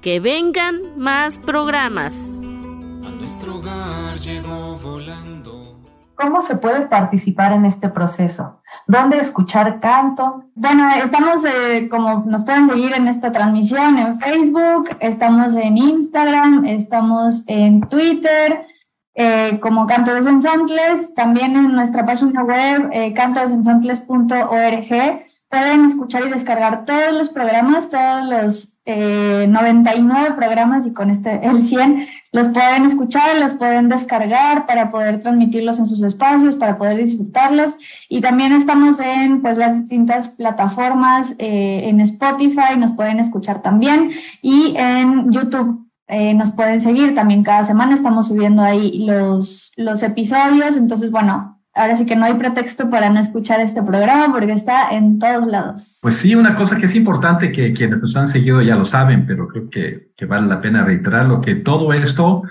[0.00, 2.14] Que vengan más programas.
[2.14, 5.82] A nuestro hogar llegó volando.
[6.14, 8.62] ¿Cómo se puede participar en este proceso?
[8.86, 10.44] ¿Dónde escuchar canto?
[10.54, 16.66] Bueno, estamos eh, como nos pueden seguir en esta transmisión en Facebook, estamos en Instagram,
[16.66, 18.66] estamos en Twitter,
[19.14, 20.22] eh, como Canto de
[21.14, 28.26] también en nuestra página web eh, cantodesensontles.org pueden escuchar y descargar todos los programas, todos
[28.26, 34.66] los eh, 99 programas y con este el 100 los pueden escuchar, los pueden descargar
[34.66, 37.78] para poder transmitirlos en sus espacios, para poder disfrutarlos.
[38.08, 44.10] Y también estamos en pues las distintas plataformas, eh, en Spotify, nos pueden escuchar también
[44.42, 45.88] y en YouTube.
[46.06, 51.53] Eh, nos pueden seguir también cada semana, estamos subiendo ahí los, los episodios, entonces bueno,
[51.74, 55.46] ahora sí que no hay pretexto para no escuchar este programa porque está en todos
[55.46, 55.98] lados.
[56.02, 59.26] Pues sí, una cosa que es importante que quienes nos han seguido ya lo saben,
[59.26, 62.42] pero creo que, que vale la pena reiterarlo, que todo esto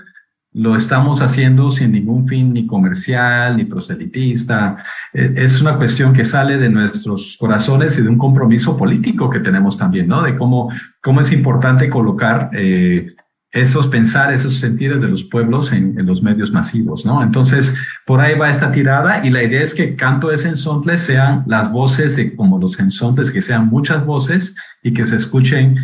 [0.54, 4.84] lo estamos haciendo sin ningún fin ni comercial ni proselitista.
[5.12, 9.40] E, es una cuestión que sale de nuestros corazones y de un compromiso político que
[9.40, 10.22] tenemos también, ¿no?
[10.22, 10.70] De cómo,
[11.02, 13.13] cómo es importante colocar eh,
[13.54, 17.22] esos pensar, esos sentidos de los pueblos en, los medios masivos, ¿no?
[17.22, 17.72] Entonces,
[18.04, 21.70] por ahí va esta tirada y la idea es que canto de sensontles sean las
[21.70, 25.76] voces de como los sensontles, que sean muchas voces y que se escuchen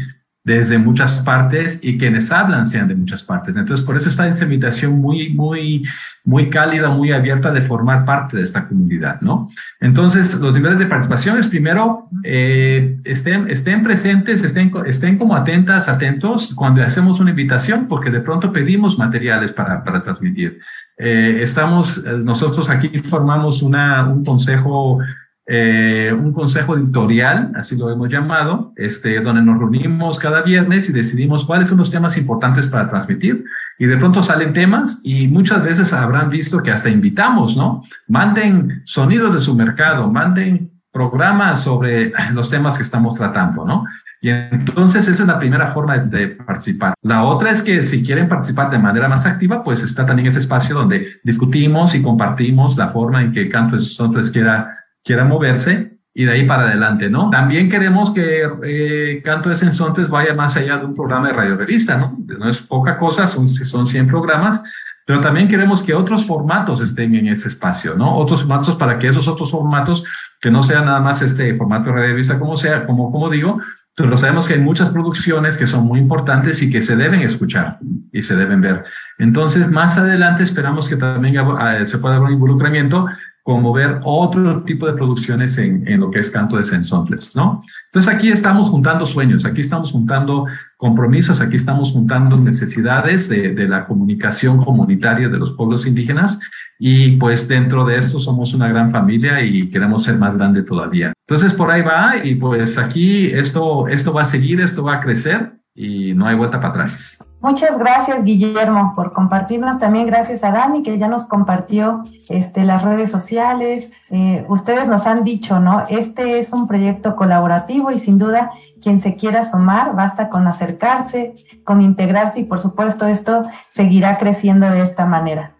[0.50, 3.56] desde muchas partes y quienes hablan sean de muchas partes.
[3.56, 5.84] Entonces, por eso está esa invitación muy, muy,
[6.24, 9.48] muy cálida, muy abierta de formar parte de esta comunidad, ¿no?
[9.80, 15.88] Entonces, los niveles de participación es primero, eh, estén, estén presentes, estén, estén como atentas,
[15.88, 20.58] atentos cuando hacemos una invitación, porque de pronto pedimos materiales para, para transmitir.
[20.98, 24.98] Eh, estamos, eh, nosotros aquí formamos una, un consejo
[25.46, 30.92] eh, un consejo editorial, así lo hemos llamado, este, donde nos reunimos cada viernes y
[30.92, 33.44] decidimos cuáles son los temas importantes para transmitir.
[33.78, 37.82] Y de pronto salen temas y muchas veces habrán visto que hasta invitamos, ¿no?
[38.08, 43.84] Manden sonidos de su mercado, manden programas sobre los temas que estamos tratando, ¿no?
[44.22, 46.92] Y entonces esa es la primera forma de, participar.
[47.02, 50.40] La otra es que si quieren participar de manera más activa, pues está también ese
[50.40, 56.24] espacio donde discutimos y compartimos la forma en que Canto Sontres quiera quiera moverse y
[56.24, 57.30] de ahí para adelante, ¿no?
[57.30, 61.56] También queremos que eh, Canto de Sensontes vaya más allá de un programa de radio
[61.56, 62.18] revista, ¿no?
[62.26, 64.62] No es poca cosa, son, son 100 programas,
[65.06, 68.16] pero también queremos que otros formatos estén en ese espacio, ¿no?
[68.16, 70.04] Otros formatos para que esos otros formatos,
[70.40, 73.60] que no sea nada más este formato de radio revista como sea, como, como digo,
[73.96, 77.78] pero sabemos que hay muchas producciones que son muy importantes y que se deben escuchar
[78.12, 78.84] y se deben ver.
[79.18, 83.06] Entonces, más adelante esperamos que también eh, se pueda haber un involucramiento
[83.42, 87.62] como ver otro tipo de producciones en, en lo que es canto de sensontles, ¿no?
[87.86, 93.68] Entonces aquí estamos juntando sueños, aquí estamos juntando compromisos, aquí estamos juntando necesidades de, de
[93.68, 96.38] la comunicación comunitaria de los pueblos indígenas
[96.78, 101.12] y pues dentro de esto somos una gran familia y queremos ser más grande todavía.
[101.28, 105.00] Entonces por ahí va y pues aquí esto, esto va a seguir, esto va a
[105.00, 107.24] crecer y no hay vuelta para atrás.
[107.40, 109.78] Muchas gracias, Guillermo, por compartirnos.
[109.78, 113.92] También gracias a Dani, que ya nos compartió este, las redes sociales.
[114.10, 115.84] Eh, ustedes nos han dicho, ¿no?
[115.88, 118.50] Este es un proyecto colaborativo y sin duda
[118.82, 124.68] quien se quiera sumar, basta con acercarse, con integrarse y por supuesto esto seguirá creciendo
[124.68, 125.54] de esta manera.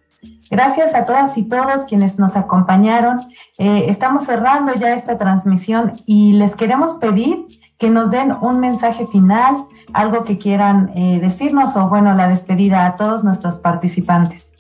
[0.51, 3.21] Gracias a todas y todos quienes nos acompañaron.
[3.57, 7.47] Eh, estamos cerrando ya esta transmisión y les queremos pedir
[7.81, 9.65] que nos den un mensaje final,
[9.95, 14.55] algo que quieran eh, decirnos o bueno, la despedida a todos nuestros participantes.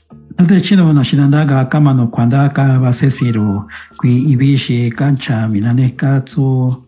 [4.04, 6.86] Ibishi kancha minane katsu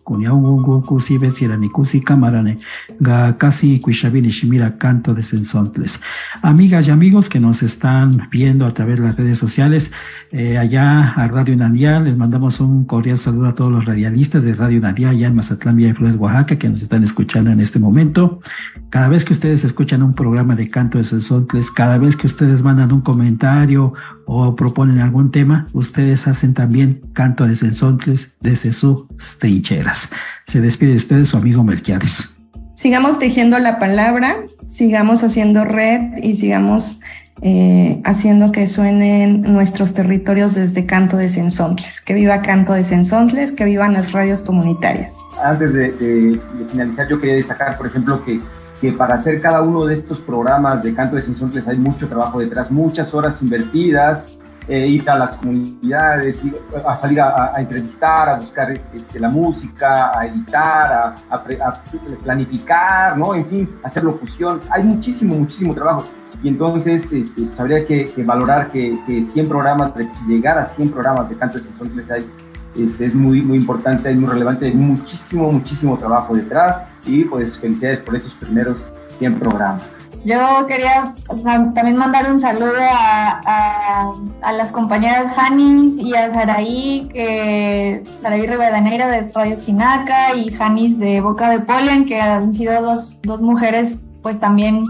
[1.71, 2.59] Kusi, Camarane,
[2.99, 5.99] Ga, Shimira, Canto de Sensontles.
[6.41, 9.91] Amigas y amigos que nos están viendo a través de las redes sociales,
[10.31, 14.55] eh, allá a Radio Nandial, les mandamos un cordial saludo a todos los radialistas de
[14.55, 18.41] Radio Nandial, allá en Mazatlán, Villa Flores, Oaxaca, que nos están escuchando en este momento.
[18.89, 22.61] Cada vez que ustedes escuchan un programa de Canto de Sensontles, cada vez que ustedes
[22.61, 23.93] mandan un comentario
[24.25, 29.05] o proponen algún tema, ustedes hacen también canto de sensontles desde sus
[29.39, 30.09] trincheras.
[30.47, 32.33] Se despide de ustedes su amigo Melquiades.
[32.75, 34.37] Sigamos tejiendo la palabra,
[34.69, 37.01] sigamos haciendo red y sigamos
[37.41, 42.01] eh, haciendo que suenen nuestros territorios desde Canto de Sensontles.
[42.01, 45.13] Que viva Canto de Sensontles, que vivan las radios comunitarias.
[45.43, 48.39] Antes de, de finalizar, yo quería destacar, por ejemplo, que
[48.83, 52.39] que para hacer cada uno de estos programas de canto de Sensontles hay mucho trabajo
[52.41, 56.43] detrás, muchas horas invertidas, eh, ir a las comunidades,
[56.85, 61.83] a salir a, entrevistar, a buscar este, la música, a editar, a,
[62.25, 63.33] planificar, ¿no?
[63.35, 64.59] En fin, hacer locución.
[64.69, 66.05] Hay muchísimo, muchísimo trabajo.
[66.43, 69.93] Y entonces este, pues habría que, valorar que, que, 100 programas,
[70.27, 72.25] llegar a 100 programas de canto de Sensontles hay
[72.75, 77.59] este, es muy, muy importante, es muy relevante, hay muchísimo, muchísimo trabajo detrás y pues
[77.59, 78.85] felicidades por estos primeros
[79.19, 79.83] 100 programas.
[80.25, 88.03] Yo quería también mandar un saludo a, a, las compañeras Janis y a Saraí, que
[88.21, 93.19] Saraí Rivadeneira de Radio Chinaca y Janis de Boca de Polen, que han sido dos,
[93.23, 94.85] dos mujeres pues también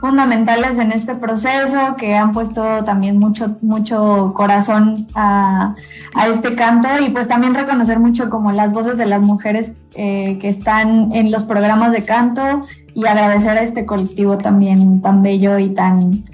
[0.00, 5.74] fundamentales en este proceso, que han puesto también mucho, mucho corazón a,
[6.14, 10.38] a este canto y pues también reconocer mucho como las voces de las mujeres eh,
[10.40, 12.64] que están en los programas de canto
[12.94, 16.24] y agradecer a este colectivo también tan bello y tan,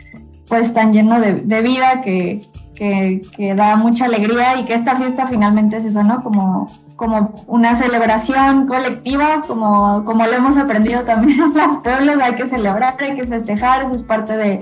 [0.49, 4.97] pues tan lleno de, de vida que, que, que, da mucha alegría y que esta
[4.97, 6.23] fiesta finalmente es eso, ¿no?
[6.23, 6.67] Como
[7.01, 12.47] como una celebración colectiva, como, como lo hemos aprendido también en los pueblos, hay que
[12.47, 14.59] celebrar, hay que festejar, eso es parte de,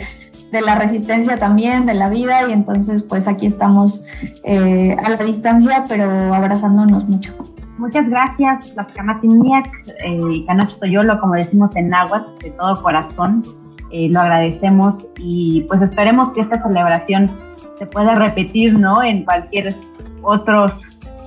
[0.52, 4.04] de la resistencia también, de la vida, y entonces pues aquí estamos
[4.44, 7.34] eh, a la distancia, pero abrazándonos mucho.
[7.76, 9.66] Muchas gracias, las Camatiniac
[10.04, 10.46] eh,
[10.78, 13.42] Toyolo, como decimos en náhuatl, de todo corazón.
[13.90, 17.32] Eh, lo agradecemos y pues esperemos que esta celebración
[17.78, 19.02] se pueda repetir, ¿no?
[19.02, 19.74] En cualquier
[20.22, 20.72] otros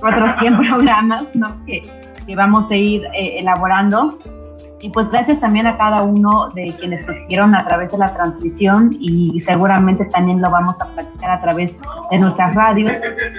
[0.02, 1.64] otros 100 programas ¿no?
[1.66, 1.80] que,
[2.26, 4.18] que, vamos a ir eh, elaborando.
[4.80, 8.12] Y pues gracias también a cada uno de quienes nos siguieron a través de la
[8.14, 11.72] transmisión y seguramente también lo vamos a platicar a través
[12.10, 12.90] de nuestras radios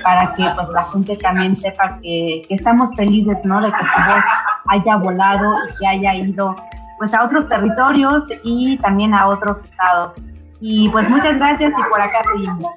[0.03, 3.59] para que pues la gente también sepa que, que estamos felices ¿no?
[3.59, 4.23] de que su voz
[4.69, 6.55] haya volado y que haya ido
[6.97, 10.13] pues a otros territorios y también a otros estados.
[10.61, 12.71] Y pues muchas gracias y por acá seguimos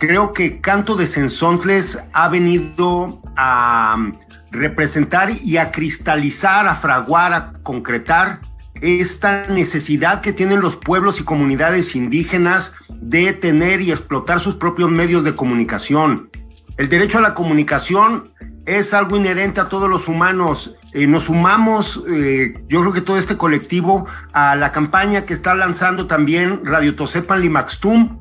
[0.00, 3.96] creo que Canto de Sensontles ha venido a
[4.50, 8.40] representar y a cristalizar, a fraguar, a concretar
[8.80, 14.90] esta necesidad que tienen los pueblos y comunidades indígenas de tener y explotar sus propios
[14.90, 16.30] medios de comunicación.
[16.78, 18.32] El derecho a la comunicación
[18.64, 20.76] es algo inherente a todos los humanos.
[20.94, 25.54] Eh, nos sumamos, eh, yo creo que todo este colectivo, a la campaña que está
[25.54, 28.19] lanzando también Radio Tosepan Limaxtum,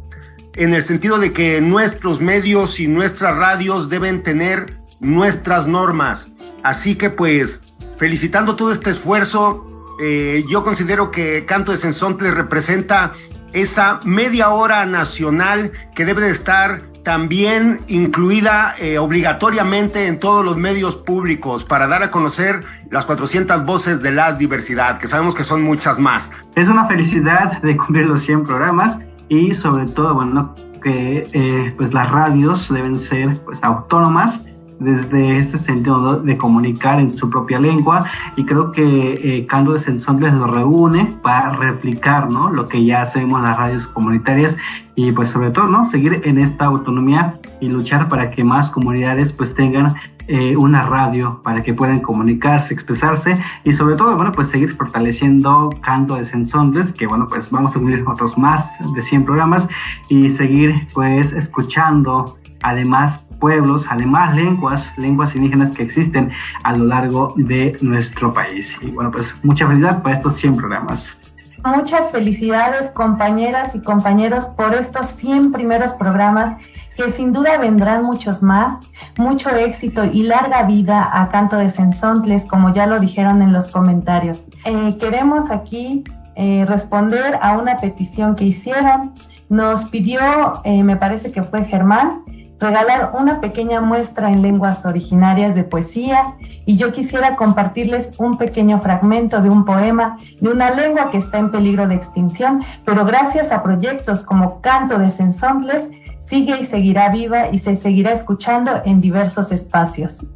[0.60, 6.32] en el sentido de que nuestros medios y nuestras radios deben tener nuestras normas.
[6.64, 7.62] Así que pues,
[7.96, 9.66] felicitando todo este esfuerzo,
[10.02, 13.14] eh, yo considero que Canto de Sensontle representa
[13.54, 20.58] esa media hora nacional que debe de estar también incluida eh, obligatoriamente en todos los
[20.58, 25.46] medios públicos para dar a conocer las 400 voces de la diversidad, que sabemos que
[25.46, 26.30] son muchas más.
[26.56, 29.00] Es una felicidad de cumplir los 100 programas
[29.30, 30.54] y sobre todo, bueno,
[30.84, 34.42] que eh, pues las radios deben ser pues autónomas
[34.80, 38.06] desde este sentido de comunicar en su propia lengua
[38.36, 42.50] y creo que eh, Cando de Sensontes lo reúne para replicar ¿no?
[42.50, 44.56] lo que ya hacemos las radios comunitarias
[44.96, 49.32] y pues sobre todo no seguir en esta autonomía y luchar para que más comunidades
[49.32, 49.96] pues tengan
[50.32, 55.72] eh, una radio para que puedan comunicarse, expresarse y sobre todo, bueno, pues seguir fortaleciendo
[55.82, 59.68] Canto de Sensontes, que bueno, pues vamos a unir otros más de 100 programas
[60.08, 66.32] y seguir pues escuchando además pueblos, además lenguas, lenguas indígenas que existen
[66.64, 68.76] a lo largo de nuestro país.
[68.82, 71.18] Y bueno, pues mucha felicidad para estos 100 programas.
[71.64, 76.56] Muchas felicidades compañeras y compañeros por estos 100 primeros programas
[76.96, 78.80] que sin duda vendrán muchos más,
[79.18, 83.68] mucho éxito y larga vida a Canto de Sensontles, como ya lo dijeron en los
[83.68, 84.42] comentarios.
[84.66, 86.04] Eh, queremos aquí
[86.36, 89.14] eh, responder a una petición que hicieron.
[89.50, 90.20] Nos pidió,
[90.64, 92.24] eh, me parece que fue Germán,
[92.60, 96.36] regalar una pequeña muestra en lenguas originarias de poesía
[96.66, 101.38] y yo quisiera compartirles un pequeño fragmento de un poema de una lengua que está
[101.40, 105.90] en peligro de extinción, pero gracias a proyectos como Canto de Sensontles
[106.20, 110.28] sigue y seguirá viva y se seguirá escuchando en diversos espacios.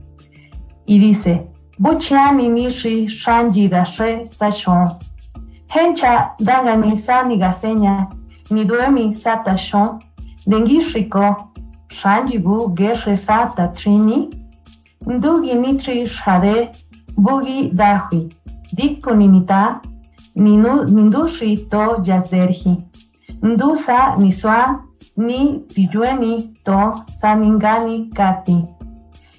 [0.86, 1.48] Y dice,
[1.78, 4.98] Buchiani nishi shanji dashe sashon.
[5.74, 8.10] Hencha dangani sani gaseña,
[8.50, 9.14] ni duemi
[12.04, 14.30] Gerre Sata Trini,
[15.06, 16.72] Ndugi Nitri Shade,
[17.18, 18.30] Bugi Dahui,
[18.76, 19.82] Dikuninita,
[20.36, 22.84] Nindushi To Yazderhi,
[23.42, 24.84] Ndusa Niswa,
[25.16, 28.68] Ni Tiyueni To Saningani Kati,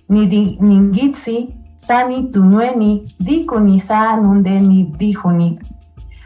[0.09, 5.59] Ningitsi, Sani Tunueni, Dikunisa Nundeni Dihuni,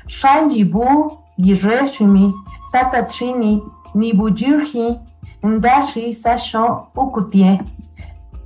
[0.07, 2.33] Shanjibu Gireshimi,
[2.71, 3.61] Sata Trini,
[3.95, 5.01] Nibujirhi,
[5.43, 7.61] Ndashi Sasho Ukutie,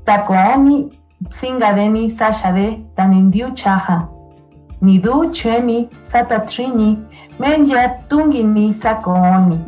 [0.04, 0.92] Takooni
[1.28, 4.08] Singadeni Sashade Tanindiu Chaha,
[4.82, 6.98] Nidu Chuemi Satatrini,
[7.38, 9.64] Menya Tungini Sakooni.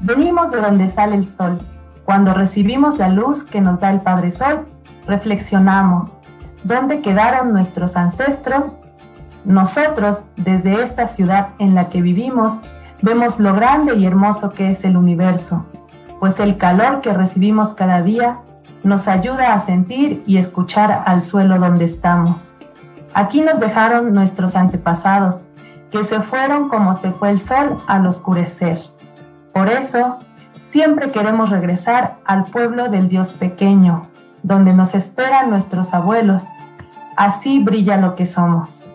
[0.00, 1.58] Venimos de donde sale el sol.
[2.04, 4.66] Cuando recibimos la luz que nos da el Padre Sol,
[5.06, 6.14] reflexionamos.
[6.64, 8.80] ¿Dónde quedaron nuestros ancestros?
[9.44, 12.60] Nosotros, desde esta ciudad en la que vivimos,
[13.02, 15.66] vemos lo grande y hermoso que es el universo
[16.22, 18.38] pues el calor que recibimos cada día
[18.84, 22.54] nos ayuda a sentir y escuchar al suelo donde estamos.
[23.12, 25.42] Aquí nos dejaron nuestros antepasados,
[25.90, 28.80] que se fueron como se fue el sol al oscurecer.
[29.52, 30.20] Por eso,
[30.62, 34.06] siempre queremos regresar al pueblo del Dios pequeño,
[34.44, 36.44] donde nos esperan nuestros abuelos.
[37.16, 38.86] Así brilla lo que somos.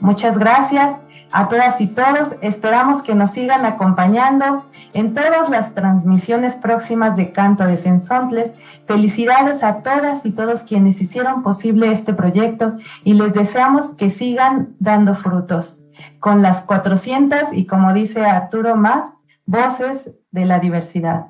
[0.00, 0.96] Muchas gracias
[1.32, 2.36] a todas y todos.
[2.40, 8.54] Esperamos que nos sigan acompañando en todas las transmisiones próximas de Canto de Sensontles.
[8.86, 14.74] Felicidades a todas y todos quienes hicieron posible este proyecto y les deseamos que sigan
[14.78, 15.84] dando frutos
[16.18, 19.14] con las 400 y como dice Arturo más,
[19.46, 21.26] voces de la diversidad.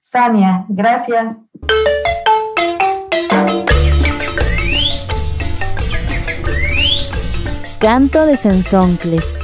[0.00, 1.38] Sania, gracias.
[7.80, 9.43] Canto de Sensontles.